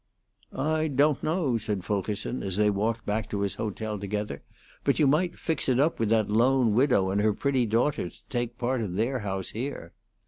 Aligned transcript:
"I 0.57 0.87
don't 0.87 1.21
know," 1.21 1.59
said 1.59 1.83
Fulkerson, 1.85 2.41
as 2.41 2.57
they 2.57 2.71
walked 2.71 3.05
back 3.05 3.29
to 3.29 3.41
his 3.41 3.53
hotel 3.53 3.99
together, 3.99 4.41
"but 4.83 4.97
you 4.97 5.05
might 5.05 5.37
fix 5.37 5.69
it 5.69 5.79
up 5.79 5.99
with 5.99 6.09
that 6.09 6.27
lone 6.31 6.73
widow 6.73 7.11
and 7.11 7.21
her 7.21 7.33
pretty 7.33 7.67
daughter 7.67 8.09
to 8.09 8.17
take 8.27 8.57
part 8.57 8.81
of 8.81 8.95
their 8.95 9.19
house 9.19 9.49
here." 9.51 9.93